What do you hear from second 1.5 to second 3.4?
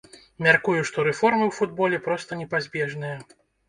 футболе проста непазбежныя.